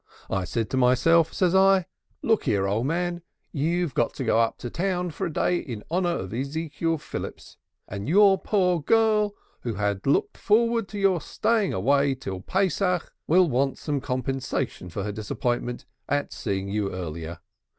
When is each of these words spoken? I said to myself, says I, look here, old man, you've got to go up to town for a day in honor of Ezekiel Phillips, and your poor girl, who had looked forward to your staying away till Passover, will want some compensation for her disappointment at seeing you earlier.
I 0.31 0.45
said 0.45 0.71
to 0.71 0.77
myself, 0.77 1.31
says 1.31 1.53
I, 1.53 1.85
look 2.23 2.45
here, 2.45 2.67
old 2.67 2.87
man, 2.87 3.21
you've 3.51 3.93
got 3.93 4.15
to 4.15 4.23
go 4.23 4.39
up 4.39 4.57
to 4.57 4.71
town 4.71 5.11
for 5.11 5.27
a 5.27 5.31
day 5.31 5.57
in 5.59 5.83
honor 5.91 6.09
of 6.17 6.33
Ezekiel 6.33 6.97
Phillips, 6.97 7.57
and 7.87 8.09
your 8.09 8.39
poor 8.39 8.81
girl, 8.81 9.35
who 9.59 9.75
had 9.75 10.07
looked 10.07 10.39
forward 10.39 10.87
to 10.87 10.97
your 10.97 11.21
staying 11.21 11.71
away 11.71 12.15
till 12.15 12.41
Passover, 12.41 13.09
will 13.27 13.47
want 13.47 13.77
some 13.77 14.01
compensation 14.01 14.89
for 14.89 15.03
her 15.03 15.11
disappointment 15.11 15.85
at 16.09 16.33
seeing 16.33 16.67
you 16.67 16.91
earlier. 16.91 17.37